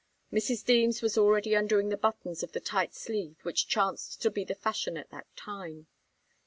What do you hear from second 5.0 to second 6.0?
that time.